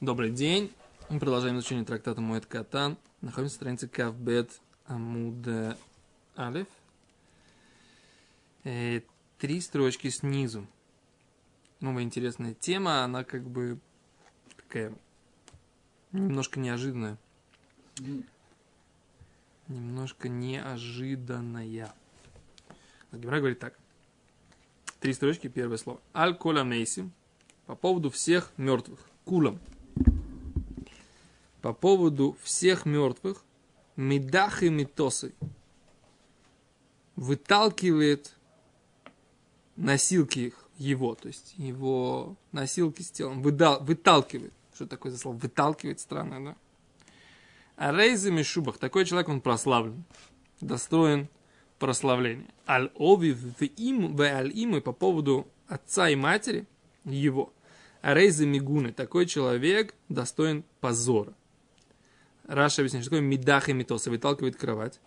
[0.00, 0.72] Добрый день.
[1.08, 2.98] Мы продолжаем изучение трактата Муэт Катан.
[3.20, 5.76] Находимся на странице Кавбет Амуд
[6.36, 6.66] Алиф.
[8.64, 9.02] Э,
[9.38, 10.66] три строчки снизу.
[11.78, 13.78] Новая интересная тема, она как бы
[14.56, 14.92] такая
[16.10, 17.16] немножко неожиданная.
[19.68, 21.94] Немножко неожиданная.
[23.12, 23.78] Гимра говорит так.
[24.98, 26.00] Три строчки, первое слово.
[26.12, 27.12] Аль колам нейсим.
[27.66, 28.98] По поводу всех мертвых.
[29.24, 29.60] Кулам.
[31.64, 33.42] По поводу всех мертвых.
[33.96, 35.32] Медах и митосы.
[37.16, 38.36] Выталкивает
[39.74, 44.52] носилки их, его, то есть его носилки с телом, выдал, выталкивает.
[44.74, 45.36] Что такое за слово?
[45.36, 46.56] Выталкивает, странно, да?
[47.76, 50.04] А рейзами шубах, такой человек, он прославлен,
[50.60, 51.28] достоин
[51.78, 52.52] прославления.
[52.68, 56.66] Аль-Ови в им, в аль-им, по поводу отца и матери
[57.06, 57.54] его.
[58.02, 61.32] А рейзы мигуны, такой человек достоин позора.
[62.46, 65.00] Раша объясняет, что такое мидах и митоса, выталкивает кровать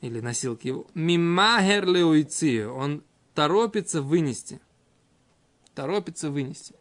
[0.00, 0.86] или носилки его.
[0.94, 4.60] Мимахер леуици, он торопится вынести.
[5.74, 6.74] Торопится вынести.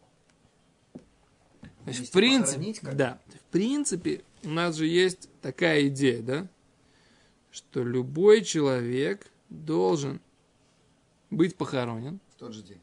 [1.86, 6.48] То есть, в принципе, да, в принципе, у нас же есть такая идея, да,
[7.52, 10.20] что любой человек должен
[11.30, 12.20] быть похоронен.
[12.36, 12.82] В тот же день.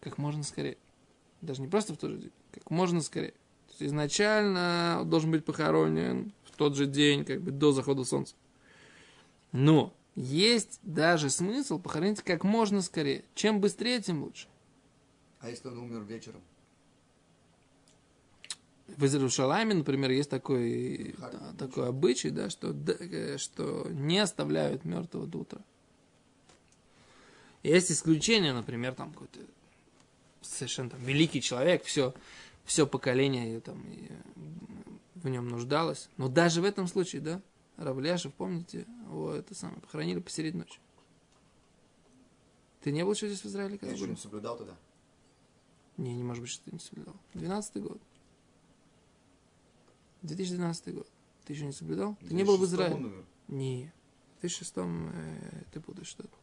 [0.00, 0.76] Как можно скорее.
[1.40, 3.34] Даже не просто в тот же день, как можно скорее.
[3.76, 8.34] Есть изначально он должен быть похоронен в тот же день, как бы до захода солнца.
[9.52, 13.24] Но есть даже смысл похоронить как можно скорее.
[13.34, 14.48] Чем быстрее, тем лучше.
[15.40, 16.40] А если он умер вечером?
[18.86, 22.74] В Иерусалиме, например, есть такой, да, такой обычай, да, что,
[23.36, 25.60] что не оставляют мертвого до утра.
[27.62, 29.40] Есть исключения, например, там какой-то
[30.40, 32.14] совершенно там, великий человек, все,
[32.66, 33.82] все поколение там,
[35.14, 36.10] в нем нуждалось.
[36.18, 37.42] Но даже в этом случае, да,
[37.76, 40.80] Равляшев, помните, его это самое, похоронили посередине ночи.
[42.82, 43.78] Ты не был еще здесь в Израиле?
[43.78, 44.76] Когда Я еще не соблюдал тогда.
[45.96, 47.16] Не, не может быть, что ты не соблюдал.
[47.34, 48.00] 12 год.
[50.22, 51.08] 2012 год.
[51.44, 52.16] Ты еще не соблюдал?
[52.28, 53.24] Ты не был в Израиле?
[53.48, 53.92] Не.
[54.38, 56.36] В 2006 э, ты будешь что-то.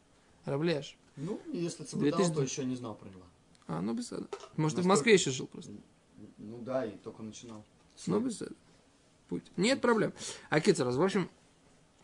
[0.46, 0.98] Равляш.
[1.16, 2.36] Ну, если соблюдал, 2000...
[2.36, 3.24] то еще не знал про него.
[3.68, 4.28] А, ну без этого.
[4.58, 5.72] Может, ты в Москве еще жил просто?
[6.38, 7.64] Ну да, и только начинал.
[8.08, 8.56] Ну без этого.
[9.30, 9.44] Путь.
[9.58, 10.14] Нет проблем.
[10.50, 11.30] А Кицерас, в общем,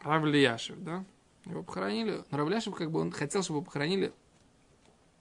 [0.02, 1.03] Равлияшев, да?
[1.46, 2.24] Его похоронили.
[2.31, 4.13] Но Равляшев, как бы, он хотел, чтобы его похоронили.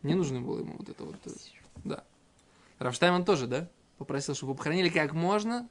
[0.02, 1.16] Не нужно было ему вот это вот.
[1.26, 1.30] э,
[1.84, 2.04] Да.
[2.78, 3.68] Равштайман тоже, да?
[3.98, 5.68] Попросил, чтобы его похоронили как можно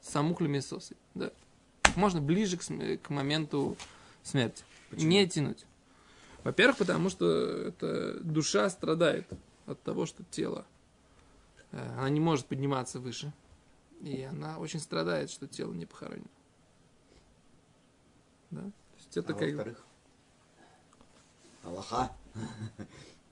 [0.00, 0.96] самухлю месосы.
[1.14, 1.30] Да.
[1.82, 3.76] Как можно ближе к, см- к моменту
[4.22, 4.64] смерти.
[4.90, 5.08] Почему?
[5.08, 5.64] Не тянуть.
[6.42, 9.28] Во-первых, потому что это душа страдает
[9.66, 10.66] от того, что тело,
[11.72, 13.32] она не может подниматься выше.
[14.00, 16.26] И она очень страдает, что тело не похоронено.
[18.50, 18.62] Да?
[18.62, 19.48] То есть это а как...
[19.48, 19.84] во-вторых?
[21.64, 22.10] Аллаха.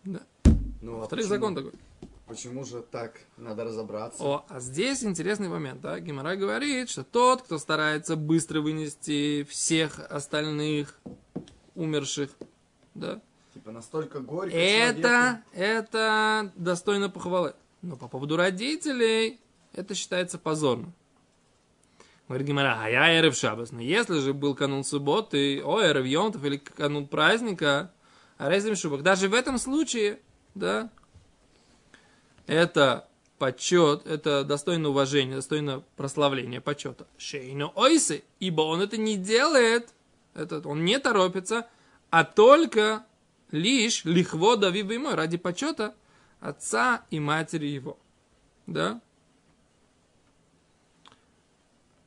[0.05, 0.21] Да.
[0.81, 1.73] Ну, а Во-вторых, закон такой.
[2.27, 3.21] Почему же так?
[3.37, 4.23] Надо разобраться.
[4.23, 5.99] О, а здесь интересный момент, да?
[5.99, 10.99] Гимара говорит, что тот, кто старается быстро вынести всех остальных
[11.75, 12.31] умерших,
[12.95, 13.21] да,
[13.55, 17.55] Типа настолько горько это, это достойно похвалы.
[17.89, 19.41] Но по поводу родителей,
[19.73, 20.93] это считается позорно.
[22.29, 23.73] Говорит Гимара, а я эрев шабас.
[23.73, 27.91] Но если же был канун субботы, о, эрев йомтов или канун праздника,
[28.37, 30.21] а резим шубах, даже в этом случае,
[30.55, 30.91] да,
[32.47, 37.07] это почет, это достойно уважения, достойно прославления, почета.
[37.17, 39.95] Шейну ойсы, ибо он это не делает,
[40.35, 41.67] этот, он не торопится,
[42.11, 43.07] а только
[43.51, 44.83] лишь лихво дави
[45.15, 45.95] ради почета
[46.41, 47.99] отца и матери его.
[48.67, 49.01] Да?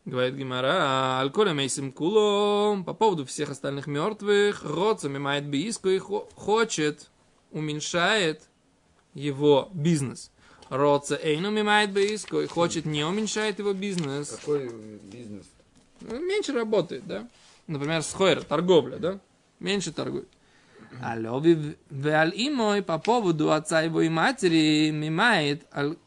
[0.06, 6.28] Говорит Гимара, альколя мейсим кулом, по поводу всех остальных мертвых, родцами мает биску и хо-
[6.36, 7.12] хочет,
[7.52, 8.42] уменьшает
[9.14, 10.32] его бизнес.
[10.70, 14.30] Родца эйну мимает биску и хочет, не уменьшает его бизнес.
[14.30, 14.70] Какой
[15.04, 15.46] бизнес?
[16.00, 17.28] Ну, меньше работает, да?
[17.68, 19.20] Например, с хойра, торговля, да?
[19.60, 20.28] Меньше торгует.
[21.02, 21.16] А
[21.90, 25.98] веаль имой по поводу отца его и матери мимает, аль-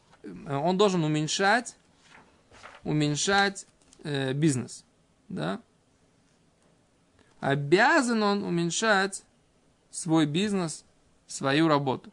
[0.47, 1.75] он должен уменьшать,
[2.83, 3.65] уменьшать
[4.03, 4.85] э, бизнес,
[5.29, 5.59] да?
[7.39, 9.23] Обязан он уменьшать
[9.91, 10.83] свой бизнес,
[11.27, 12.11] свою работу.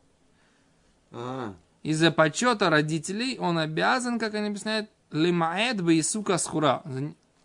[1.11, 6.83] А, Из-за почета родителей он обязан, как они объясняют, лимаэт бы и сука схура.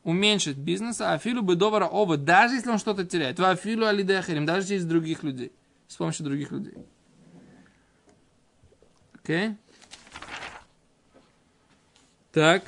[0.07, 3.39] Уменьшить бизнес, а филу бы довара оба, даже если он что-то теряет.
[3.39, 5.51] Ва филу алидехерим, даже через других людей.
[5.89, 6.75] С помощью других людей.
[9.15, 9.57] Окей?
[12.31, 12.63] Так.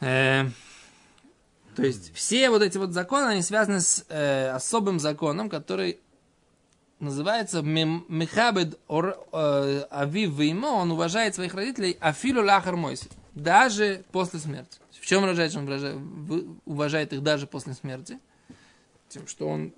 [0.00, 0.46] Э,
[1.74, 6.00] то есть все вот эти вот законы, они связаны с э, особым законом, который
[7.00, 14.78] называется Мехабед э, Авив Веймо, он уважает своих родителей Афилу Лахар Мойси, даже после смерти.
[15.06, 18.18] В чем выражает, что он выражает- вы- уважает их даже после смерти?
[19.08, 19.72] Тем, что он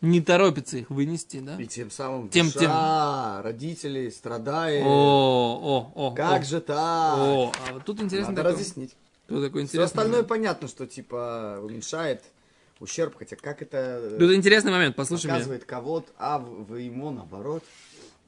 [0.00, 1.60] не торопится их вынести, да?
[1.60, 4.82] И тем самым Тем- душа родителей страдает.
[4.86, 6.10] О, о, о.
[6.14, 7.18] как о, же так?
[7.18, 8.96] О, а вот тут интересно Надо такой- разъяснить.
[9.26, 10.28] Тут такой Все интересный остальное момент.
[10.28, 12.24] понятно, что типа уменьшает
[12.80, 15.58] ущерб, хотя как это э, Тут интересный момент, послушай меня.
[15.66, 17.62] кого-то, а в, в ему наоборот.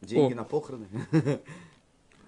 [0.02, 0.36] Деньги О.
[0.36, 0.86] на похороны.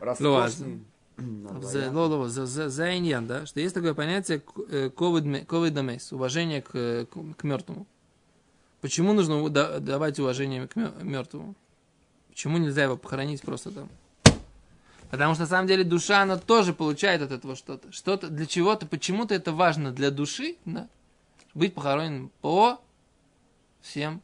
[0.01, 0.81] Роскошные.
[1.17, 1.93] На За, двоих.
[1.93, 6.71] ло- ло- за, за, за иньян, да, что есть такое понятие ковид дамейс, уважение к,
[6.75, 7.87] э, к, к мертвому.
[8.81, 11.55] Почему нужно давать уважение к мертвому?
[12.29, 13.89] Почему нельзя его похоронить просто там?
[15.11, 17.93] Потому что на самом деле душа, она тоже получает от этого что-то.
[17.93, 20.89] Что-то для чего-то, почему-то это важно для души, да?
[21.55, 22.81] Быть похороненным по
[23.83, 24.23] всем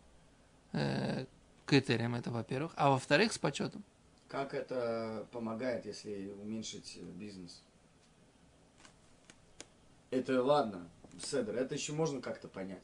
[0.73, 1.27] э,
[1.67, 2.73] критериям, это во-первых.
[2.77, 3.85] А во-вторых, с почетом.
[4.29, 7.63] Как это помогает, если уменьшить э, бизнес?
[10.11, 10.89] Это ладно,
[11.23, 12.83] Седер, это еще можно как-то понять.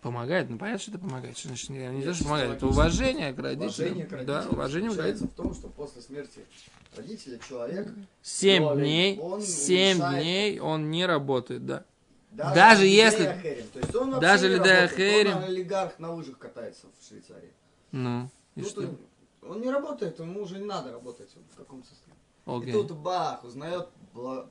[0.00, 1.36] Помогает, ну понятно, что это помогает.
[1.36, 3.68] Что значит, не, не то, что помогает, это уважение к родителям.
[3.68, 5.28] Уважение к Да, родителям уважение к родителям.
[5.28, 6.44] в том, что после смерти
[6.96, 7.88] родителя человек,
[8.22, 11.84] Семь дней, он семь дней он не работает, да.
[12.30, 16.86] даже, Даже если- Херем, то есть он даже не работает, он олигарх на лыжах катается
[16.98, 17.52] в Швейцарии.
[17.90, 18.94] Ну, и Тут что?
[19.42, 22.18] Он, не работает, ему уже не надо работать, он в каком состоянии.
[22.46, 23.88] Окей, И тут бах, узнает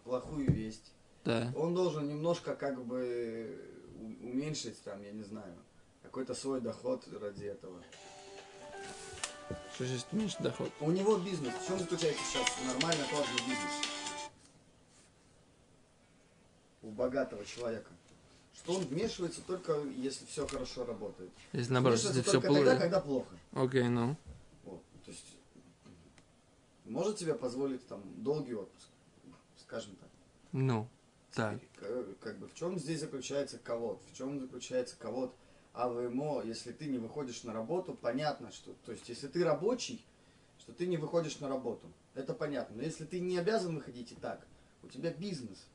[0.04, 0.92] плохую весть.
[1.26, 1.52] да.
[1.56, 3.60] Он должен немножко как бы
[4.00, 5.56] у- уменьшить там, я не знаю,
[6.04, 7.82] какой-то свой доход ради этого.
[9.76, 10.70] Что значит меньше доход?
[10.82, 11.54] У него бизнес.
[11.54, 13.90] В чем заключается сейчас нормально оплачиваемый бизнес?
[16.82, 17.92] У богатого человека.
[18.54, 21.32] Что он вмешивается только если все хорошо работает.
[21.54, 22.78] Если наоборот, если все только тогда, плохо.
[22.80, 23.36] когда плохо.
[23.54, 24.08] Окей, ну.
[24.10, 24.18] Вот.
[26.88, 28.88] Может себе позволить там долгий отпуск,
[29.58, 30.10] скажем так.
[30.52, 30.88] Ну,
[31.34, 31.60] так.
[31.76, 34.02] К- Как бы в чем здесь заключается ковод?
[34.12, 35.36] В чем заключается ковод
[35.74, 38.74] АВМО, если ты не выходишь на работу, понятно, что...
[38.86, 40.04] То есть, если ты рабочий,
[40.60, 41.92] что ты не выходишь на работу.
[42.16, 42.78] Это понятно.
[42.78, 44.46] Но если ты не обязан выходить и так,
[44.84, 45.68] у тебя бизнес.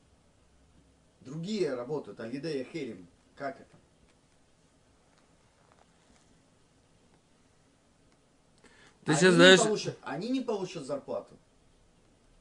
[1.21, 3.07] Другие работают, Алидея Херим.
[3.35, 3.77] Как это?
[9.05, 9.59] Ты они, сейчас не даешь...
[9.59, 11.37] получат, они не получат зарплату.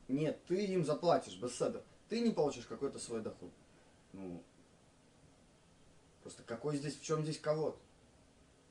[0.09, 1.83] Нет, ты им заплатишь, беседа.
[2.09, 3.51] Ты не получишь какой-то свой доход.
[4.13, 4.43] Ну,
[6.23, 7.79] просто какой здесь, в чем здесь кого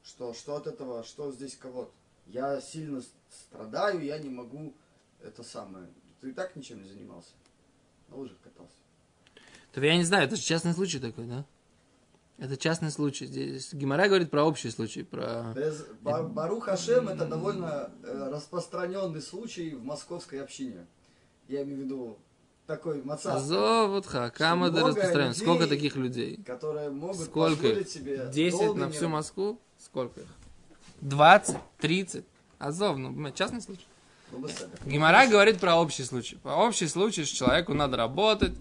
[0.03, 1.91] Что, что от этого, что здесь кого
[2.27, 4.73] Я сильно страдаю, я не могу
[5.21, 5.89] это самое.
[6.19, 7.31] Ты и так ничем не занимался.
[8.07, 8.75] На лыжах катался.
[9.71, 11.45] То я не знаю, это же частный случай такой, да?
[12.41, 13.27] Это частный случай.
[13.27, 15.53] Здесь Гимара говорит про общий случай, про...
[16.01, 20.87] Барух Хашем это довольно э, распространенный случай в московской общине.
[21.47, 22.17] Я имею в виду
[22.65, 25.29] такой маца, Азовутха, Камада много распространен.
[25.33, 26.37] людей- Сколько таких людей?
[26.43, 27.87] которые могут Сколько их?
[27.87, 29.07] себе 10 долго на всю.
[29.07, 29.59] Москву?
[29.77, 30.27] Сколько их?
[31.01, 31.57] 20?
[31.77, 32.25] 30?
[32.57, 33.85] Азов, ну, частный случай.
[34.87, 36.37] Гимара говорит про общий случай.
[36.37, 38.53] Про общий случай, что человеку надо работать,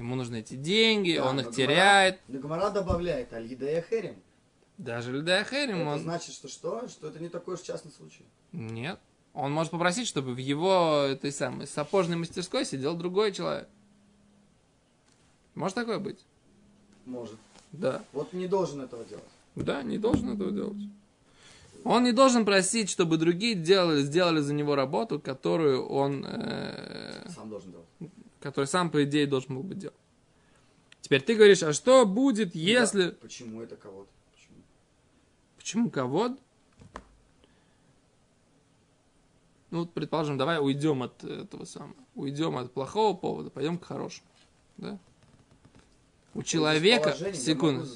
[0.00, 2.18] ему нужны эти деньги, Да, он их теряет.
[2.28, 4.16] но Гемара добавляет Аль-Гидея Херем.
[4.78, 5.98] Даже Лидая Херим, Это он...
[6.00, 6.88] значит, что что?
[6.88, 8.24] Что это не такой уж частный случай.
[8.52, 8.98] Нет.
[9.34, 13.68] Он может попросить, чтобы в его этой самой сапожной мастерской сидел другой человек.
[15.54, 16.18] Может такое быть?
[17.04, 17.36] Может.
[17.72, 18.02] Да.
[18.12, 19.24] Вот не должен этого делать.
[19.54, 20.78] Да, не должен этого делать.
[21.84, 27.48] Он не должен просить, чтобы другие делали, сделали за него работу, которую он, э, Сам
[27.50, 27.86] должен делать.
[28.40, 29.96] Который сам, по идее, должен был бы делать.
[31.00, 33.10] Теперь ты говоришь, а что будет, если...
[33.10, 34.10] Да, Почему это кого-то?
[34.32, 34.56] Почему?
[35.56, 36.36] Почему кого?
[39.70, 41.94] Ну, вот, предположим, давай уйдем от этого самого.
[42.14, 44.26] Уйдем от плохого повода, пойдем к хорошему.
[44.76, 44.98] Да?
[46.34, 47.12] У человека...
[47.34, 47.86] Секунду.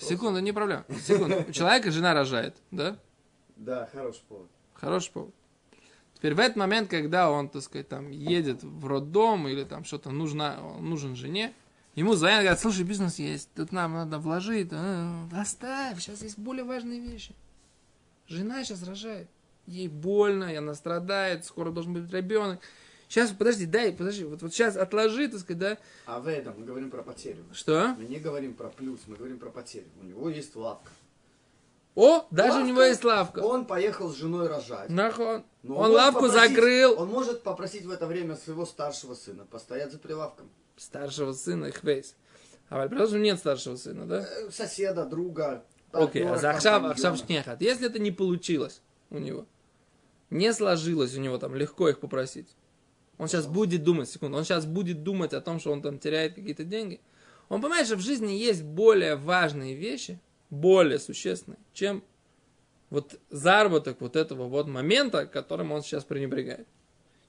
[0.00, 0.84] Секунду, не проблема.
[1.02, 1.44] Секунду.
[1.48, 2.98] У человека жена рожает, да?
[3.56, 4.48] Да, хороший повод.
[4.74, 5.34] Хороший повод.
[6.24, 10.08] Теперь в этот момент, когда он, так сказать, там едет в роддом или там что-то
[10.08, 11.52] нужно, он нужен жене,
[11.96, 16.64] ему звонят, говорят, слушай, бизнес есть, тут нам надо вложить, а, оставь, сейчас есть более
[16.64, 17.34] важные вещи.
[18.26, 19.28] Жена сейчас рожает,
[19.66, 22.58] ей больно, она страдает, скоро должен быть ребенок.
[23.08, 25.78] Сейчас, подожди, дай, подожди, вот, вот сейчас отложи, так сказать, да?
[26.06, 27.44] А в этом мы говорим про потерю.
[27.52, 27.94] Что?
[27.98, 29.88] Мы не говорим про плюс, мы говорим про потерю.
[30.00, 30.90] У него есть лавка.
[31.94, 32.68] О, даже у Лавка.
[32.68, 33.40] него есть лавка.
[33.40, 34.88] Он поехал с женой рожать.
[34.88, 35.44] Нахон.
[35.64, 36.94] Но Он может лавку попросить- закрыл.
[37.00, 40.50] Он может попросить в это время своего старшего сына постоять за прилавком.
[40.76, 42.14] Старшего сына, хвейс.
[42.68, 44.26] А предположим, нет старшего сына, да?
[44.28, 46.84] Э, Соседа, друга, Окей, а за Ахшав.
[46.84, 47.62] Ахшав Шнехат.
[47.62, 49.46] Если это не получилось у него,
[50.30, 52.48] не сложилось у него там легко их попросить,
[53.16, 56.34] он сейчас будет думать, секунду, он сейчас будет думать о том, что он там теряет
[56.34, 57.00] какие-то деньги.
[57.48, 62.02] Он понимает, что в жизни есть более важные вещи, более существенные, чем
[62.94, 66.66] вот заработок вот этого вот момента, которым он сейчас пренебрегает.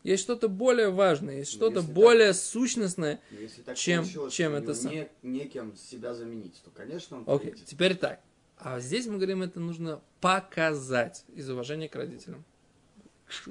[0.03, 3.19] Есть что-то более важное, есть что-то Если так- более сущностное.
[3.31, 7.23] Если так чем- получилось, чем у это сам- не, некем себя заменить, то, конечно, он
[7.25, 7.65] Окей, приедет.
[7.67, 8.19] теперь так.
[8.57, 12.45] А здесь мы говорим, это нужно показать из уважения к родителям.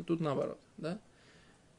[0.07, 0.99] Тут наоборот, да?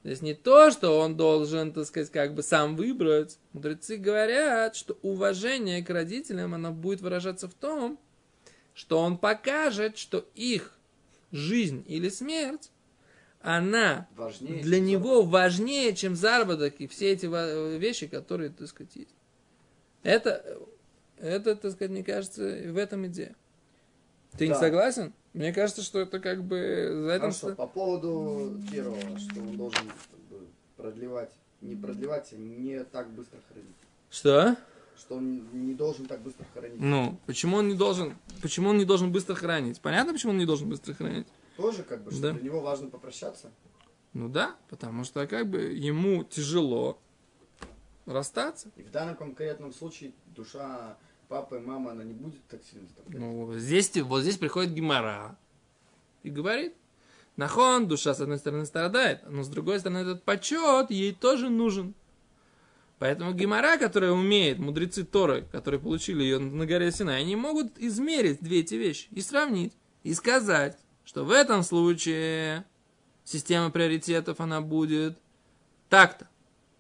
[0.04, 3.40] Здесь не то, что он должен, так сказать, как бы сам выбрать.
[3.54, 7.98] Мудрецы говорят, что уважение к родителям, оно будет выражаться в том,
[8.76, 10.78] что он покажет, что их
[11.32, 12.70] жизнь или смерть,
[13.42, 18.96] она Важнее, для него важнее, чем заработок и все эти ва- вещи, которые, так сказать,
[18.96, 19.16] есть.
[20.04, 20.58] Это,
[21.18, 23.36] это, так сказать, мне кажется, в этом идея.
[24.38, 24.60] Ты не Да.
[24.60, 25.14] согласен?
[25.34, 26.58] Мне кажется, что это как бы
[27.06, 27.22] за этим...
[27.22, 29.92] Хорошо, по поводу первого, что он должен
[30.76, 33.76] продлевать, не продлевать, а не так быстро хоронить.
[34.10, 34.58] Что?
[34.98, 36.80] Что он не должен так быстро хоронить.
[36.80, 39.82] Ну, почему он не должен, почему он не должен быстро хранить?
[39.82, 41.28] Понятно, почему он не должен быстро хранить?
[41.58, 42.32] Тоже как бы, что Да.
[42.32, 43.52] для него важно попрощаться.
[44.14, 46.98] Ну да, потому что как бы ему тяжело
[48.06, 48.70] расстаться.
[48.78, 50.98] И в данном конкретном случае душа
[51.28, 53.20] папы и мамы, она не будет так сильно страдать.
[53.20, 55.38] Ну, здесь, вот здесь приходит Гимара
[56.24, 56.76] и говорит,
[57.36, 61.94] нахон, душа с одной стороны страдает, но с другой стороны этот почет ей тоже нужен.
[62.98, 68.40] Поэтому Гимара, которая умеет, мудрецы Торы, которые получили ее на горе Синай, они могут измерить
[68.42, 69.74] две эти вещи и сравнить,
[70.04, 72.66] и сказать, что в этом случае
[73.26, 75.18] система приоритетов, она будет
[75.90, 76.28] так-то.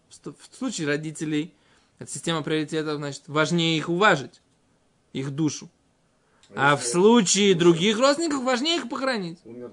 [0.09, 1.53] В В случае родителей,
[1.99, 4.41] эта система приоритетов, значит, важнее их уважить,
[5.11, 5.69] их душу.
[6.55, 9.39] А в если случае других родственников важнее их похоронить.
[9.43, 9.71] умер,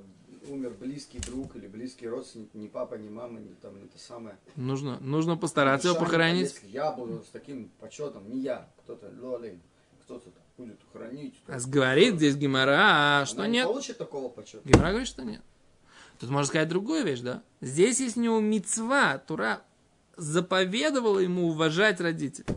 [0.48, 4.36] умер близкий друг или близкий родственник, ни папа, ни мама, ни там это самое.
[4.56, 6.60] Нужно, нужно постараться его Душа не похоронить.
[6.64, 9.60] Я буду с таким почетом, не я, кто-то, лолей,
[10.02, 11.34] кто-то будет хранить.
[11.46, 13.66] А говорит здесь Гимара, а Она что не нет?
[13.66, 14.68] получит такого почета.
[14.68, 15.42] Гимара говорит, что нет.
[16.18, 17.42] Тут можно сказать другую вещь, да?
[17.60, 19.62] Здесь есть у него мецва, Тура
[20.16, 22.56] заповедовала ему уважать родителей.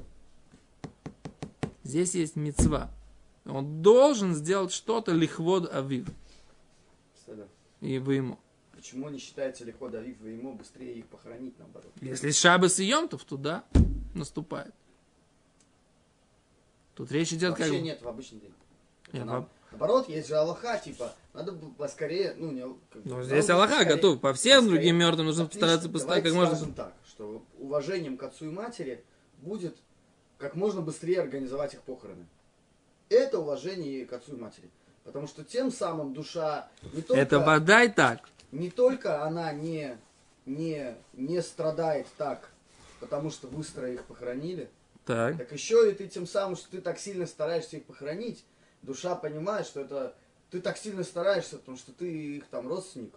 [1.84, 2.92] Здесь есть мецва.
[3.46, 6.08] Он должен сделать что-то лихвод авив.
[7.86, 8.40] И вы ему.
[8.74, 11.92] Почему не считается легко давив ему быстрее их похоронить наоборот?
[12.02, 13.64] Если шабас и Йом, то туда
[14.16, 14.74] наступает.
[16.96, 17.82] Тут речь идет Вообще как бы...
[17.82, 18.54] нет в обычный день.
[19.14, 22.62] Нет, Нам- Наоборот, есть же Аллаха, типа, надо бы поскорее, ну, не...
[22.92, 24.22] как Ну, здесь Аллаха поскорее- готов.
[24.22, 24.78] По всем поскорее.
[24.78, 25.60] другим мертвым нужно Отлично.
[25.68, 26.56] постараться поставить как можно...
[26.56, 29.04] скажем так, что уважением к отцу и матери
[29.42, 29.76] будет
[30.38, 32.26] как можно быстрее организовать их похороны.
[33.10, 34.70] Это уважение к отцу и матери.
[35.06, 38.28] Потому что тем самым душа не только, Это вода и так.
[38.52, 39.98] не только она не,
[40.46, 42.50] не, не страдает так,
[43.00, 44.68] потому что быстро их похоронили,
[45.06, 45.38] Так.
[45.38, 48.44] так еще и ты тем самым, что ты так сильно стараешься их похоронить,
[48.82, 50.16] душа понимает, что это
[50.50, 53.14] ты так сильно стараешься, потому что ты их там родственник.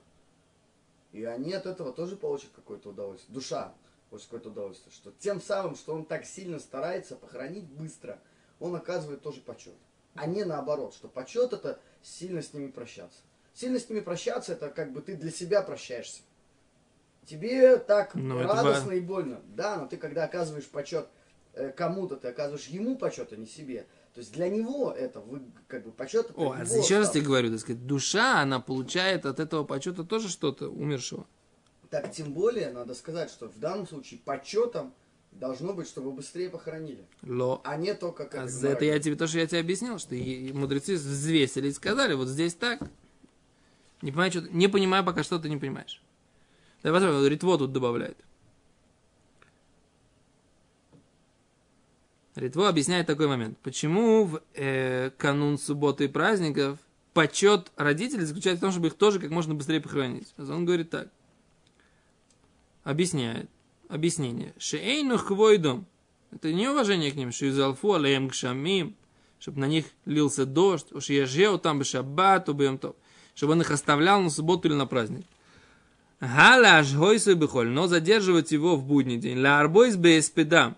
[1.13, 3.33] И они от этого тоже получат какое-то удовольствие.
[3.35, 3.73] Душа
[4.11, 4.93] получит какое-то удовольствие.
[4.93, 8.19] Что тем самым, что он так сильно старается похоронить быстро,
[8.61, 9.75] он оказывает тоже почет.
[10.21, 13.21] А не наоборот, что почет это сильно с ними прощаться.
[13.55, 16.23] Сильно с ними прощаться, это как бы ты для себя прощаешься.
[17.27, 19.41] Тебе так Ну, это радостно и больно.
[19.49, 21.09] Да, но ты когда оказываешь почет
[21.53, 23.87] э, кому-то, ты оказываешь ему почет, а не себе.
[24.15, 26.31] То есть для него это вы, как бы почет.
[26.31, 27.11] это О, а еще раз статус.
[27.11, 31.27] тебе говорю, так сказать, душа, она получает от этого почета тоже что-то умершего.
[31.91, 34.95] Так тем более надо сказать, что в данном случае почетом
[35.33, 37.05] должно быть, чтобы быстрее похоронили.
[37.23, 37.61] Ло.
[37.65, 39.99] А не то, как А это за это я тебе, то, что я тебе объяснил,
[39.99, 42.81] что мудрецы взвесили и сказали, вот здесь так.
[44.03, 46.03] Не понимаю, что, не понимаю пока, что ты не понимаешь.
[46.83, 48.19] Давай посмотрим, Ритво тут добавляет.
[52.37, 53.59] Ритво объясняет такой момент.
[53.59, 56.79] Почему в э, канун субботы и праздников
[57.13, 60.33] почет родителей заключается в том, чтобы их тоже как можно быстрее похоронить.
[60.39, 61.09] Он говорит так.
[62.85, 63.51] Объясняет.
[63.89, 64.55] Объяснение.
[64.59, 65.87] Шеэйну хвойдом.
[66.31, 67.33] Это не уважение к ним.
[67.33, 68.95] Шизалфу алеем гшамим.
[69.41, 70.93] Чтобы на них лился дождь.
[70.93, 72.95] Уж ежеу там бы шаббат, убьем то.
[73.35, 75.25] Чтобы он их оставлял на субботу или на праздник.
[76.21, 77.69] Галя ажгойсу бихоль.
[77.69, 79.41] Но задерживать его в будний день.
[79.41, 80.77] Ла арбойс бееспедам.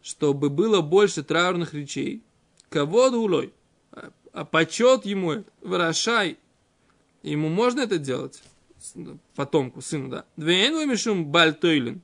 [0.00, 2.22] Чтобы было больше траурных речей.
[2.70, 3.52] Кого улой.
[4.32, 5.50] А почет ему это.
[5.60, 6.38] Вырошай.
[7.22, 8.42] Ему можно это делать?
[9.34, 10.24] Потомку, сыну, да.
[10.36, 12.02] Двейн мишум бальтойлин.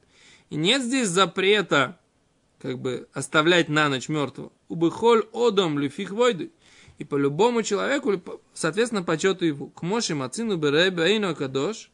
[0.50, 1.98] И нет здесь запрета,
[2.60, 4.52] как бы, оставлять на ночь мертвого.
[4.68, 6.50] Убыхоль одом люфих войды.
[6.98, 8.12] И по любому человеку,
[8.54, 9.66] соответственно, почету его.
[9.68, 11.90] К Моше Мацину Беребейну Кадош,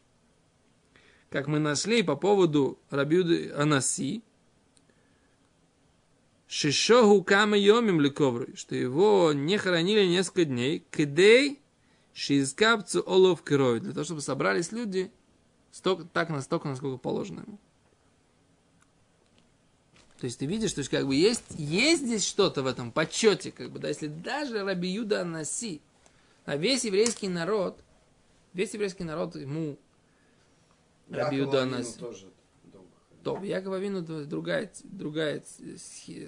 [1.30, 4.22] как мы нашли по поводу Рабиуды Анаси,
[6.46, 11.61] Шишоху кама йомим лековру, что его не хоронили несколько дней, кидей
[12.14, 15.10] шизкапцу олов крови, для того, чтобы собрались люди
[15.70, 17.58] столько, так настолько, насколько положено ему.
[20.18, 23.70] То есть ты видишь, что как бы есть, есть здесь что-то в этом почете, как
[23.70, 25.80] бы, да, если даже Раби Юда Анаси,
[26.44, 27.82] а весь еврейский народ,
[28.52, 29.78] весь еврейский народ ему
[31.08, 31.98] Раби Юда Анаси.
[31.98, 32.32] тоже
[33.22, 35.42] то Якова Вину другая, другая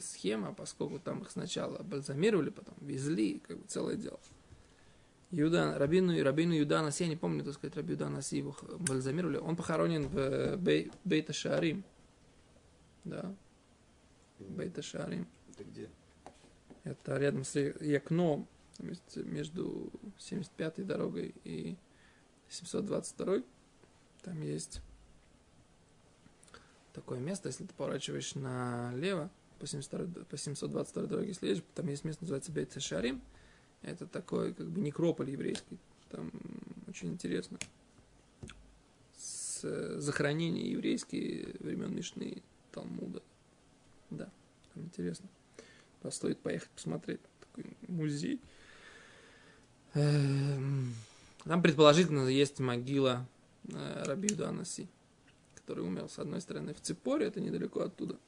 [0.01, 4.19] схема, поскольку там их сначала бальзамировали, потом везли, как бы целое дело.
[5.35, 9.37] Юда, Рабину, Рабину Юда Анаси, я не помню, так сказать, Раби Юда Анаси его бальзамировали.
[9.37, 11.85] Он похоронен в Бей, Бейта Шарим.
[13.05, 13.35] Да.
[14.39, 15.27] Бейта Шарим.
[15.51, 15.91] Это где?
[16.85, 18.47] Это рядом с Якном,
[18.79, 21.77] между 75-й дорогой и
[22.49, 23.43] 722
[24.23, 24.81] Там есть
[26.93, 32.05] такое место, если ты поворачиваешь налево, по, 72, по 722 дороге, если едешь, там есть
[32.05, 33.23] место, называется Бейт Шарим.
[33.85, 35.79] Это такой, как бы, некрополь еврейский.
[36.11, 36.31] Там
[36.89, 37.59] очень интересно.
[39.17, 43.23] С захоронения еврейские времен Мишны Талмуда.
[44.11, 44.31] Да,
[44.73, 45.29] там интересно.
[46.11, 47.21] Стоит поехать посмотреть.
[47.41, 48.41] Такой музей.
[49.95, 50.93] Эм,
[51.45, 53.27] там, предположительно, есть могила
[53.69, 54.89] э, Рабиуда Анаси,
[55.55, 58.19] который умер, с одной стороны, в Ципоре, это недалеко оттуда.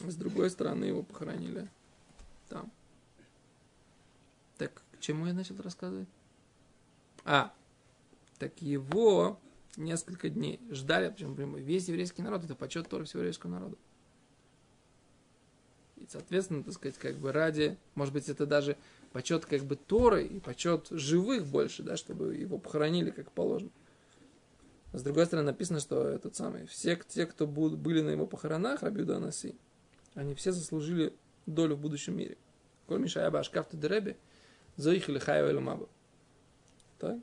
[0.00, 1.68] С другой стороны, его похоронили
[2.48, 2.70] там.
[5.00, 6.08] Чему я начал рассказывать?
[7.24, 7.52] А,
[8.38, 9.40] так его
[9.76, 13.76] несколько дней ждали, причем весь еврейский народ, это почет Торы всего еврейского народа.
[15.96, 18.76] И, соответственно, так сказать, как бы ради, может быть, это даже
[19.12, 23.70] почет как бы Торы и почет живых больше, да, чтобы его похоронили как положено.
[24.92, 29.16] С другой стороны, написано, что этот самый, все те, кто были на его похоронах, Рабиуда
[29.16, 29.54] Анаси,
[30.14, 31.14] они все заслужили
[31.46, 32.36] долю в будущем мире.
[32.86, 33.40] Коль Мишаяба
[34.80, 35.88] Ашкафту Дереби, Зоихили Хайо Эль
[36.98, 37.18] Так?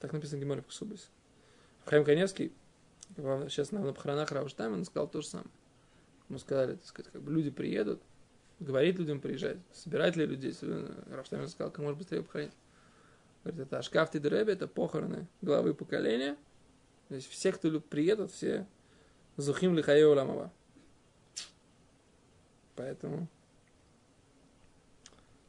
[0.00, 1.08] Так написано в Геморе в Ксубисе.
[1.86, 2.52] Хайм Коневский,
[3.16, 5.50] сейчас на похоронах Рауштайма, он сказал то же самое.
[6.28, 8.00] Мы сказали, так сказать, как бы люди приедут,
[8.60, 10.54] говорит людям приезжать, собирать ли людей.
[11.10, 12.54] Рафштайм сказал, как можно быстрее похоронить.
[13.44, 16.36] Говорит, это Ашкафты Деребе, это похороны главы поколения.
[17.08, 18.66] То есть все, кто приедут, все
[19.36, 20.50] Зухим Лихайо Ламава.
[22.76, 23.28] Поэтому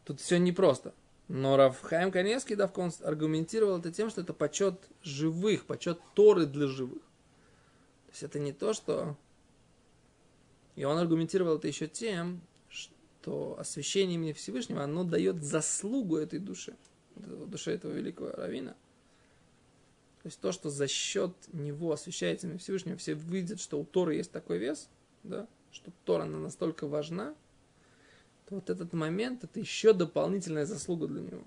[0.03, 0.93] тут все непросто.
[1.27, 7.01] Но Равхайм Каневский Давкон аргументировал это тем, что это почет живых, почет Торы для живых.
[7.01, 9.17] То есть это не то, что
[10.75, 16.75] и он аргументировал это еще тем, что освящение имени Всевышнего, оно дает заслугу этой душе,
[17.15, 18.73] душе этого великого равина.
[20.21, 24.15] То есть то, что за счет него освящается имя Всевышнего, все видят, что у Торы
[24.15, 24.89] есть такой вес,
[25.23, 27.35] да, что Тора она настолько важна,
[28.47, 31.43] то вот этот момент это еще дополнительная заслуга для него.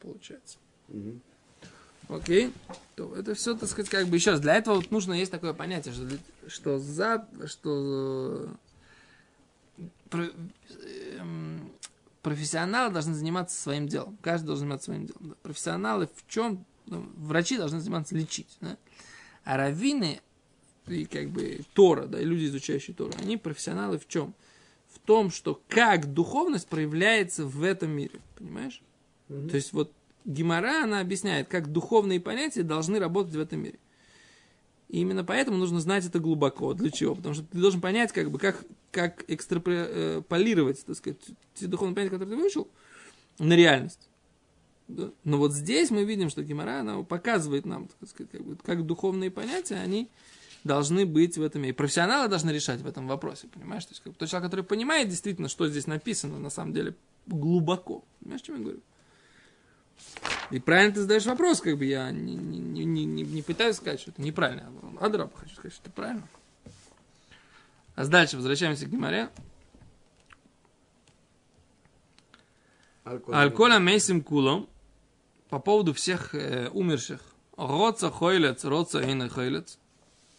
[0.00, 0.58] Получается.
[0.88, 1.20] Угу.
[2.08, 2.52] Окей?
[2.94, 4.40] То это все, так сказать, как бы еще раз.
[4.40, 6.08] Для этого вот нужно есть такое понятие, что,
[6.48, 8.48] что за, что
[9.78, 11.58] э, про, э,
[12.22, 14.16] профессионалы должны заниматься своим делом.
[14.22, 15.28] Каждый должен заниматься своим делом.
[15.28, 15.34] Да.
[15.42, 16.64] Профессионалы в чем?
[16.86, 18.56] Ну, врачи должны заниматься лечить.
[18.60, 18.76] Да?
[19.44, 20.20] А раввины
[20.86, 24.34] и как бы Тора, да, и люди, изучающие Тору, они профессионалы в чем?
[25.06, 28.18] В том, что как духовность проявляется в этом мире.
[28.36, 28.82] Понимаешь?
[29.28, 29.48] Mm-hmm.
[29.50, 29.92] То есть вот
[30.24, 33.78] Гимара, она объясняет, как духовные понятия должны работать в этом мире.
[34.88, 36.74] И именно поэтому нужно знать это глубоко.
[36.74, 37.14] Для чего?
[37.14, 41.20] Потому что ты должен понять, как бы, как, как экстраполировать, так сказать,
[41.54, 42.68] те духовные понятия, которые ты выучил,
[43.38, 44.08] на реальность.
[44.88, 45.12] Да?
[45.22, 48.84] Но вот здесь мы видим, что Гимара, она показывает нам, так сказать, как, бы, как
[48.84, 50.10] духовные понятия, они
[50.66, 51.74] должны быть в этом мире.
[51.74, 53.84] Профессионалы должны решать в этом вопросе, понимаешь?
[53.86, 56.94] То есть, как, тот человек, который понимает действительно, что здесь написано, на самом деле,
[57.26, 58.04] глубоко.
[58.20, 58.80] Понимаешь, о чем я говорю?
[60.50, 64.00] И правильно ты задаешь вопрос, как бы я не, не, не, не, не пытаюсь сказать,
[64.00, 64.70] что это неправильно.
[65.00, 66.28] Адраб хочу сказать, что это правильно.
[67.94, 69.30] А дальше возвращаемся к Гимаре.
[73.04, 74.68] Альколя мейсим кулом
[75.48, 77.20] по поводу всех э, умерших.
[77.56, 79.78] Роца хойлец, роца ина хойлец.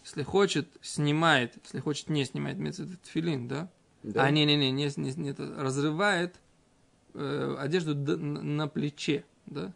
[0.07, 1.53] Если хочет, снимает.
[1.65, 2.57] Если хочет, не снимает.
[2.57, 3.69] Имеется в виду тфилин, да?
[4.03, 4.23] да?
[4.23, 6.39] А, не-не-не, не, не, не, разрывает
[7.13, 9.73] э, одежду на плече, да?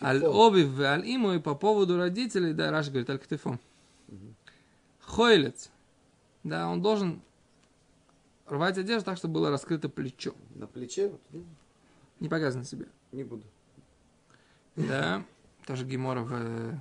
[0.00, 3.60] Аль обив, аль иму и по поводу родителей, да, Раша говорит, аль ктифом.
[5.00, 5.70] Хойлец,
[6.42, 7.20] да, он должен
[8.46, 10.34] рвать одежду так, чтобы было раскрыто плечо.
[10.54, 11.12] На плече?
[12.20, 12.86] Не показано себе.
[13.12, 13.44] не буду.
[14.76, 15.24] Да,
[15.66, 16.74] тоже Гемора в, э,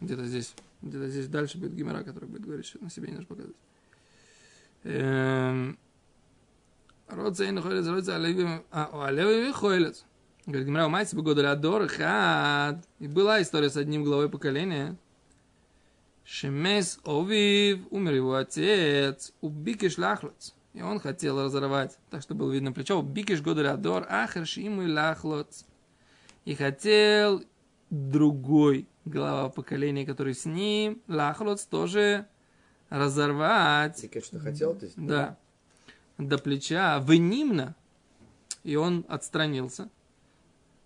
[0.00, 3.28] где-то здесь, где-то здесь дальше будет Гемора, который будет говорить, что на себе не нужно
[3.28, 3.56] показывать.
[4.84, 5.78] Эм,
[7.08, 10.04] Род зейн хойлец, род зейн алеви, а, алеви хойлец.
[10.46, 12.86] Говорит, Гемора, мать бы года адор, хад.
[12.98, 14.96] И была история с одним главой поколения.
[16.24, 20.54] Шемес овив, умер его отец, убикиш лахлоц.
[20.72, 23.00] И он хотел разорвать, так что было видно плечо.
[23.00, 25.64] Убикиш года адор, ахер шиму и лахлоц.
[26.44, 27.42] И хотел
[27.90, 32.26] другой глава поколения, который с ним, Лахлоц тоже
[32.88, 34.00] разорвать.
[34.00, 34.96] Дикет, что хотел, то есть?
[34.96, 35.36] Да.
[36.18, 37.74] До плеча, вынимно.
[38.62, 39.88] И он отстранился.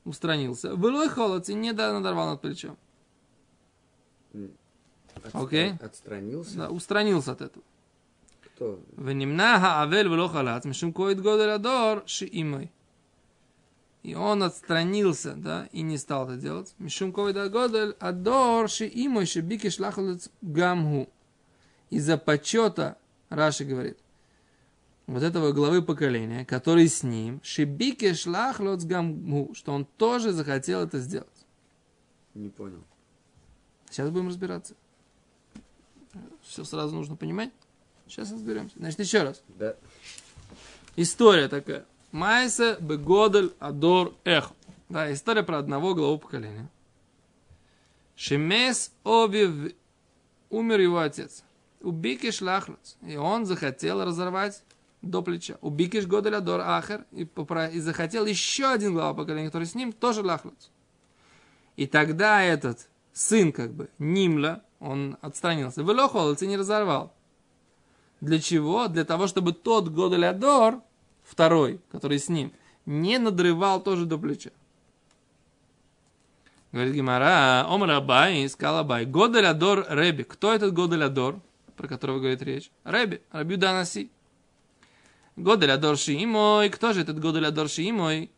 [0.05, 0.74] Устранился.
[0.74, 2.77] Вылой холод и не надорвал над плечом.
[5.33, 5.74] Окей?
[5.81, 6.57] Отстранился?
[6.57, 7.64] Да, устранился от этого.
[8.42, 8.81] Кто?
[8.96, 11.18] Внимнаха авель влохалат, мишим коид
[12.07, 12.70] ши имой.
[14.04, 16.74] И он отстранился, да, и не стал это делать.
[16.78, 21.08] Мишум ковида годель адор ши имой ши бикиш лахалец гамгу.
[21.88, 22.98] Из-за почета,
[23.30, 23.96] Раши говорит,
[25.06, 30.82] вот этого главы поколения, который с ним, ши бикиш лахалец гамгу, что он тоже захотел
[30.82, 31.46] это сделать.
[32.34, 32.84] Не понял.
[33.88, 34.74] Сейчас будем разбираться.
[36.42, 37.52] Все сразу нужно понимать.
[38.06, 38.78] Сейчас разберемся.
[38.78, 39.42] Значит, еще раз.
[39.48, 39.76] Да.
[40.94, 41.86] История такая.
[42.14, 44.53] Майса бегодель адор эх.
[44.88, 46.70] Да, история про одного главу поколения.
[48.14, 49.72] Шемес обив
[50.48, 51.42] умер его отец.
[51.81, 52.94] Убикиш лахлоц.
[53.03, 54.62] И он захотел разорвать
[55.03, 55.59] до плеча.
[55.61, 57.05] Убикиш годель адор ахер.
[57.11, 60.70] И, попра- и захотел еще один глава поколения, который с ним, тоже лахлоц.
[61.74, 65.83] И тогда этот сын, как бы, Нимла, он отстранился.
[65.83, 67.12] Велохолец и не разорвал.
[68.20, 68.87] Для чего?
[68.87, 70.81] Для того, чтобы тот Годелядор,
[71.24, 72.52] второй, который с ним,
[72.87, 74.50] не надрывал тоже до плеча.
[76.72, 79.04] Говорит Гимара, Омар Абай, искал Абай.
[79.04, 80.24] Реби.
[80.24, 81.40] Кто этот Годелядор,
[81.76, 82.70] про которого говорит речь?
[82.84, 84.10] Реби, Раби Данаси.
[85.37, 86.70] Годелядор Шиимой.
[86.70, 88.30] Кто же этот Годелядор Шиимой?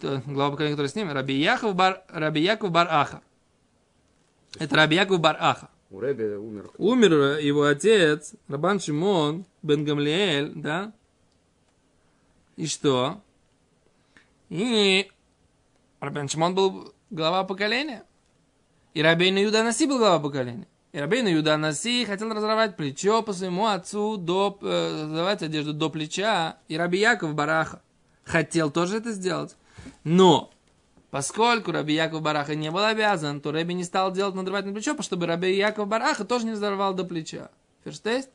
[0.00, 1.10] То Глава поколения, который с ним.
[1.10, 3.22] Раби Яков бар, Раби Яков бар Аха.
[4.58, 5.70] Это Раби Яков бар Аха.
[5.90, 6.70] У Рэби умер.
[6.76, 10.92] Умер его отец, Рабан Шимон, Бен Гамлиэль, да?
[12.58, 13.20] И что?
[14.48, 15.08] И
[16.00, 18.02] Рабан Шимон был глава поколения.
[18.94, 20.66] И Рабейна Юда Наси был глава поколения.
[20.90, 26.58] И Рабейна Юда Наси хотел разорвать плечо по своему отцу, до, э, одежду до плеча.
[26.66, 27.80] И Раби Яков Бараха
[28.24, 29.56] хотел тоже это сделать.
[30.02, 30.50] Но
[31.12, 35.00] Поскольку Раби Яков Бараха не был обязан, то Раби не стал делать надрывать на плечо,
[35.00, 37.50] чтобы Раби Яков Бараха тоже не взорвал до плеча.
[37.84, 38.30] Ферштейст?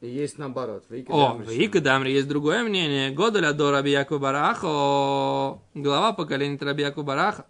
[0.00, 0.84] И есть наоборот.
[1.08, 3.10] О, Дамре в Икадамре есть другое мнение.
[3.10, 7.44] Годаля до Раби Яков Бараха, глава поколения Раби Яков Бараха.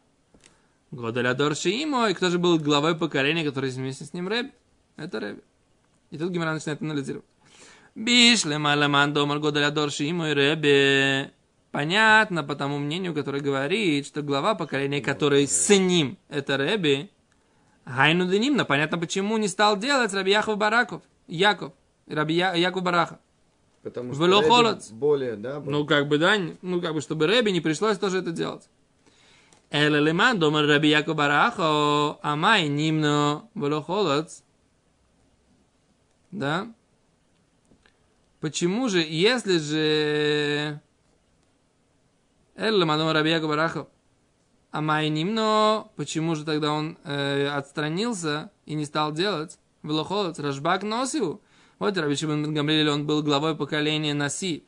[0.91, 4.51] Годаля до Шиимо, и кто же был главой поколения, который вместе с ним Рэби?
[4.97, 5.43] Это Рэби.
[6.11, 7.25] И тут Гимара начинает анализировать.
[7.95, 11.31] Бишле маламан домар Годаля до Шиимо и Рэби.
[11.71, 17.11] Понятно по тому мнению, который говорит, что глава поколения, который с ним, это Рэби,
[17.87, 21.73] Гайну Денимна, понятно, почему не стал делать Раби Яхов Бараков, Яков,
[22.11, 23.19] Раби Я- Яков Бараха.
[23.83, 24.89] Потому что Рэби холод.
[24.93, 25.73] более, да, был.
[25.73, 28.69] Ну, как бы, да, ну, как бы, чтобы Рэби не пришлось тоже это делать.
[29.71, 34.43] Эле леман домар Раби Яков Барахо, амай нимно вело холоц.
[36.31, 36.67] Да?
[38.41, 40.81] Почему же, если же...
[42.57, 43.89] Эле леман домар Раби Яков Барахо,
[44.73, 49.59] амай нимно, почему же тогда он э, отстранился и не стал делать?
[49.83, 51.41] Вело холоц, Рашбак носил.
[51.81, 54.65] Вот Раби Шимон Гамлиэль, он был главой поколения Наси,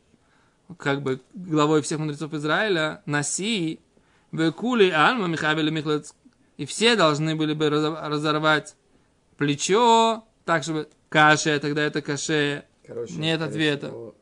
[0.79, 3.81] как бы главой всех мудрецов Израиля, Наси,
[4.33, 6.14] Векули, Альма, и Михлец,
[6.57, 8.77] и все должны были бы разо- разорвать
[9.37, 12.64] плечо, так, чтобы каше, тогда это каше.
[12.87, 13.88] Короче, Нет ответа.
[13.88, 14.14] всего,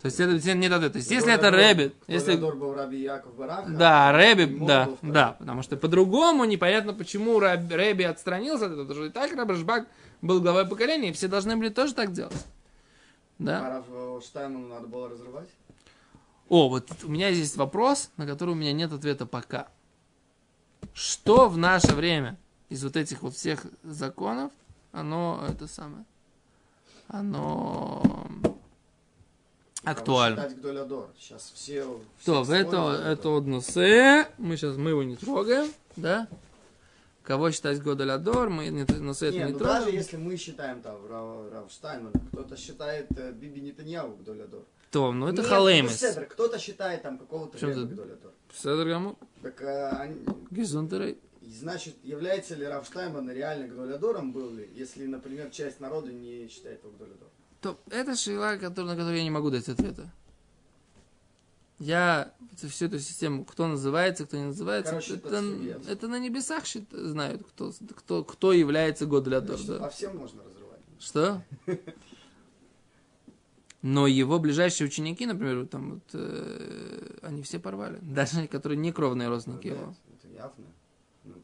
[0.00, 0.92] То есть это нет ответа.
[0.92, 2.36] То есть если это Рэби, если...
[2.36, 8.66] Был Раби Яков Бараха, Да, Рэби, да, да, потому что по-другому непонятно, почему Рэби отстранился
[8.66, 9.88] от этого, потому что и так Рабашбак
[10.20, 12.46] был главой поколения, и все должны были тоже так делать.
[13.38, 13.66] Да?
[13.66, 15.48] А Рав Штайману надо было разрывать?
[16.48, 19.68] О, вот у меня есть вопрос, на который у меня нет ответа пока.
[20.94, 24.50] Что в наше время из вот этих вот всех законов,
[24.92, 26.04] оно это самое,
[27.08, 28.02] оно
[29.84, 30.48] Актуально.
[31.18, 32.00] Сейчас все...
[32.18, 34.28] все То, это, это односе.
[34.36, 36.28] Мы сейчас, мы его не трогаем, да?
[37.28, 39.84] Кого считать Годолядор, мы не, носе это Не, не ну трогаем.
[39.84, 44.62] даже если мы считаем там Рав, Рав Штайнман, кто-то считает э, Биби Нетаньяу Гдолядор.
[44.90, 45.50] То, ну это Нет.
[46.30, 48.32] Кто-то считает там какого-то Гдолядор.
[48.54, 49.16] Седер гамур.
[49.42, 51.18] Так, э, они- Гизунтерей.
[51.42, 56.82] значит, является ли Рав Штайнман реально Гдолядором был ли, если, например, часть народа не считает
[56.82, 57.30] его Гдолядором?
[57.60, 58.16] То, это
[58.58, 60.10] который, на которую я не могу дать ответа.
[61.78, 66.64] Я всю эту систему, кто называется, кто не называется, Короче, это, это это на небесах
[66.64, 69.56] счит- знают, кто, кто, кто является Годолядор.
[69.56, 69.84] Значит, Да.
[69.84, 70.80] По всем можно разрывать.
[70.98, 71.44] Что?
[73.80, 77.98] Но его ближайшие ученики, например, там вот, э, они все порвали.
[78.02, 79.94] Даже которые не кровные родственники Да, его.
[80.18, 80.64] Это явно.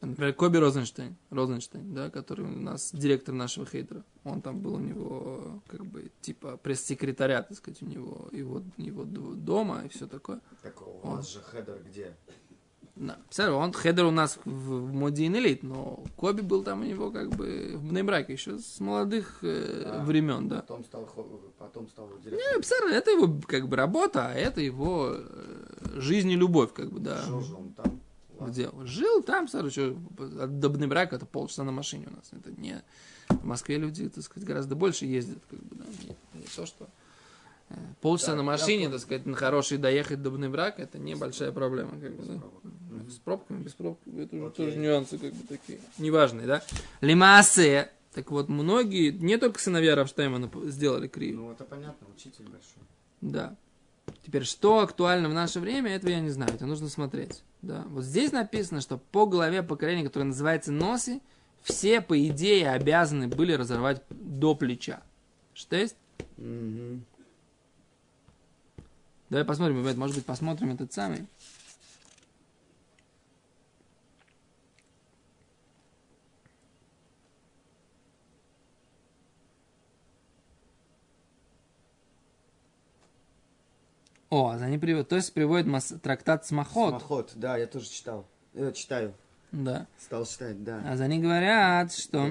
[0.01, 4.03] Например, Коби Розенштейн, Розенштейн, да, который у нас директор нашего хейтера.
[4.23, 9.03] Он там был у него, как бы, типа, пресс-секретаря, так сказать, у него, его, его
[9.03, 10.41] дома и все такое.
[10.61, 12.15] Так у вас же хедер где?
[12.95, 13.17] Да.
[13.53, 17.29] Он хедер у нас в, в Модин Элит, но Коби был там у него, как
[17.29, 20.61] бы, в Нейбраке еще с молодых э, А, времен, да.
[20.61, 21.05] Потом стал,
[21.57, 22.55] потом стал Не, директором.
[22.55, 27.01] представляешь, это его, как бы, работа, а это его э, жизнь и любовь, как бы,
[27.01, 27.21] да.
[27.23, 27.99] Жил же он там.
[28.39, 28.69] Где?
[28.83, 29.97] Жил там, сразу что,
[30.41, 32.29] от Добный брак это полчаса на машине у нас.
[32.31, 32.81] Это не...
[33.29, 35.85] В Москве люди, так сказать, гораздо больше ездят, как бы, да.
[36.03, 36.87] Не, не то, что...
[37.69, 41.99] э, Полчаса Да, на машине, так сказать, на хороший доехать до брак, это небольшая проблема,
[41.99, 42.41] как бы, да.
[42.63, 46.63] Ну, С пробками, без пробок, это уже тоже нюансы, как бы, такие, неважные, да.
[47.01, 52.83] Лимасе, так вот, многие, не только сыновья Рафштеймана сделали криво, Ну, это понятно, учитель большой.
[53.21, 53.55] да.
[54.25, 57.43] Теперь, что актуально в наше время, этого я не знаю, это нужно смотреть.
[57.61, 57.83] Да.
[57.89, 61.21] Вот здесь написано, что по главе поколения, которое называется Носи,
[61.61, 65.03] все, по идее, обязаны были разорвать до плеча.
[65.53, 65.95] Что есть?
[69.29, 71.27] Давай посмотрим, ребят, может быть, посмотрим этот самый.
[84.35, 86.89] О, они приводят, то есть приводит мас, трактат Смахот.
[86.89, 89.13] Смахот, да, я тоже читал, э, читаю.
[89.53, 89.87] Да.
[89.97, 90.81] Стал читать, да.
[90.85, 92.25] А за ней говорят, что...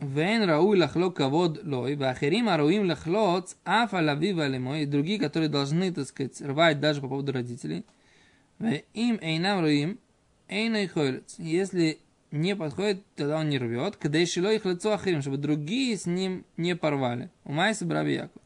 [0.00, 6.08] Вен рауй лахло кавод лой, вахерим аруим лахлоц, афа лавива лимой, другие, которые должны, так
[6.08, 7.84] сказать, рвать даже по поводу родителей.
[8.58, 10.00] им эйнам руим,
[10.48, 11.36] эйной хойлец.
[11.38, 12.00] Если
[12.32, 13.94] не подходит, тогда он не рвет.
[13.96, 17.30] Когда еще их лицо ахерим, чтобы другие с ним не порвали.
[17.44, 18.42] Умайся, браби Яков.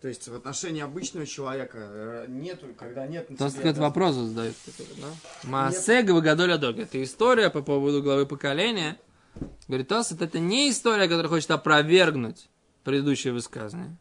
[0.00, 3.82] То есть в отношении обычного человека э, нету, когда нет на То, тебе сказать, обязан-
[3.82, 4.54] вопрос задает.
[5.00, 5.08] Да?
[5.48, 6.54] Маасе Гавагадоля.
[6.54, 8.96] Это история по поводу главы поколения.
[9.66, 12.48] Говорит, Тосет, это не история, которая хочет опровергнуть
[12.84, 13.96] предыдущее высказывание.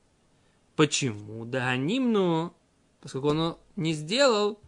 [0.76, 1.46] Почему?
[1.46, 2.54] Да анимну,
[3.02, 4.60] поскольку он не сделал,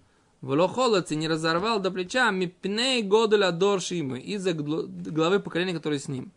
[0.42, 6.08] Волохолоц и не разорвал до плеча мипней годуля доршимы из-за гл- главы поколения, которое с
[6.08, 6.32] ним.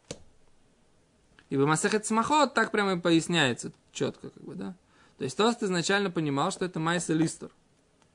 [1.52, 4.74] И в Масахет Смахот так прямо и поясняется четко, как бы, да.
[5.18, 7.50] То есть Тост изначально понимал, что это Майса Листер.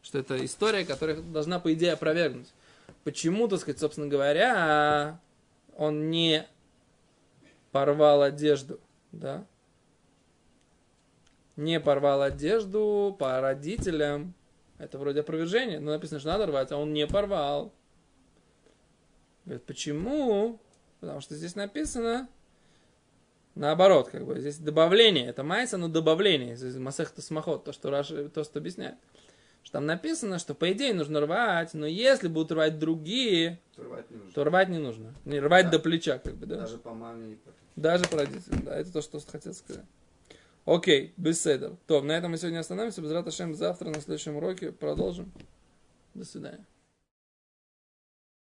[0.01, 2.51] Что это история, которая должна, по идее, опровергнуть.
[3.03, 5.19] Почему, так сказать, собственно говоря,
[5.75, 6.47] он не
[7.71, 8.79] порвал одежду,
[9.11, 9.45] да?
[11.57, 14.33] Не порвал одежду по родителям.
[14.79, 17.71] Это вроде опровержение, но написано, что надо рвать, а он не порвал.
[19.45, 20.59] Говорит, почему?
[21.01, 22.27] Потому что здесь написано,
[23.57, 25.27] Наоборот, как бы здесь добавление.
[25.27, 26.55] Это майса, но добавление.
[26.55, 28.95] Здесь Масехта Смахот, то, что Раши, то, что объясняет.
[29.63, 34.09] Что там написано, что по идее нужно рвать, но если будут рвать другие, То рвать
[34.09, 34.31] не нужно.
[34.33, 35.13] то рвать не нужно.
[35.25, 35.71] Не рвать Да.
[35.71, 36.57] до плеча, как бы, да.
[36.61, 37.51] Даже по маме и по...
[37.75, 38.77] Даже по родителям, да.
[38.79, 39.83] Это то, что хотел сказать.
[40.65, 41.73] Окей, беседер.
[41.87, 43.01] То, на этом мы сегодня остановимся.
[43.01, 45.31] Без Раташем завтра на следующем уроке продолжим.
[46.13, 46.65] До свидания.